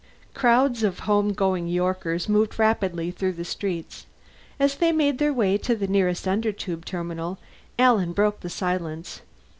Crowds 0.33 0.81
of 0.81 1.01
home 1.01 1.31
going 1.31 1.67
Yorkers 1.67 2.27
moved 2.27 2.57
rapidly 2.57 3.11
through 3.11 3.33
the 3.33 3.45
streets. 3.45 4.07
As 4.59 4.77
they 4.77 4.91
made 4.91 5.19
their 5.19 5.31
way 5.31 5.59
to 5.59 5.75
the 5.75 5.85
nearest 5.85 6.27
Undertube 6.27 6.85
terminal, 6.85 7.37
Alan 7.77 8.11
broke 8.11 8.39
the 8.39 8.49
silence. 8.49 9.21